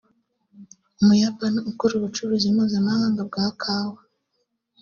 Umuyapani 1.01 1.59
ukora 1.71 1.93
ubucuruzi 1.95 2.47
mpuzamahanga 2.55 3.21
bwa 3.29 3.45
kawa 3.61 3.99